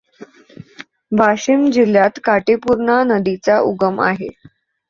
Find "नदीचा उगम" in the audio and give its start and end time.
3.05-4.01